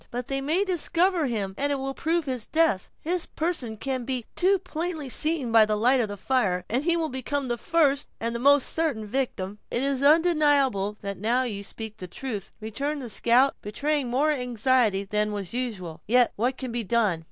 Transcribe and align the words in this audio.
"But 0.09 0.29
they 0.29 0.41
may 0.41 0.63
discover 0.65 1.27
him, 1.27 1.53
and 1.59 1.71
it 1.71 1.75
will 1.77 1.93
prove 1.93 2.25
his 2.25 2.47
death. 2.47 2.89
His 3.01 3.27
person 3.27 3.77
can 3.77 4.03
be 4.03 4.25
too 4.35 4.57
plainly 4.57 5.09
seen 5.09 5.51
by 5.51 5.63
the 5.67 5.75
light 5.77 5.99
of 5.99 6.07
that 6.07 6.17
fire, 6.17 6.65
and 6.67 6.83
he 6.83 6.97
will 6.97 7.07
become 7.09 7.49
the 7.49 7.57
first 7.59 8.07
and 8.19 8.39
most 8.41 8.67
certain 8.73 9.05
victim." 9.05 9.59
"It 9.69 9.83
is 9.83 10.01
undeniable 10.01 10.97
that 11.01 11.19
now 11.19 11.43
you 11.43 11.63
speak 11.63 11.97
the 11.97 12.07
truth," 12.07 12.49
returned 12.59 12.99
the 13.03 13.09
scout, 13.09 13.55
betraying 13.61 14.07
more 14.09 14.31
anxiety 14.31 15.03
than 15.03 15.33
was 15.33 15.53
usual; 15.53 16.01
"yet 16.07 16.33
what 16.35 16.57
can 16.57 16.71
be 16.71 16.83
done? 16.83 17.19